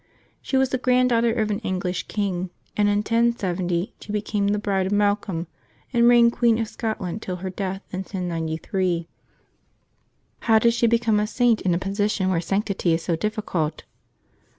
[0.41, 4.57] She was the grand daughter of an English king; and in 1070 she became the
[4.57, 5.45] bride of Malcolm,
[5.93, 9.07] and reigned Queen of Scotland till her death in 1093.
[10.39, 13.83] How did she become a Saint in a position where sanctity is so difficult?